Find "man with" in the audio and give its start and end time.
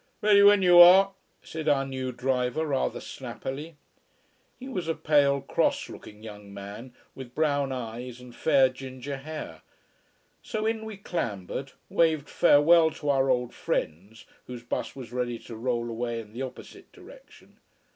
6.51-7.35